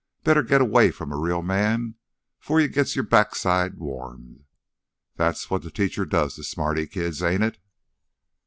[0.23, 1.93] Better git away from a real man
[2.39, 4.45] 'fore you gits yore backside warmed.
[5.15, 7.59] That's what th' teacher does to smarty kids, ain't it?"